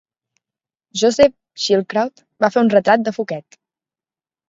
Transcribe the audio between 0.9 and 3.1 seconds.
Joseph Schildkraut va fer un retrat